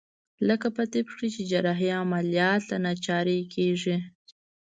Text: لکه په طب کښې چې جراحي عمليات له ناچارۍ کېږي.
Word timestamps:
لکه 0.47 0.67
په 0.75 0.83
طب 0.91 1.05
کښې 1.11 1.29
چې 1.35 1.41
جراحي 1.51 1.89
عمليات 2.01 2.61
له 2.71 2.77
ناچارۍ 2.85 3.41
کېږي. 3.53 3.97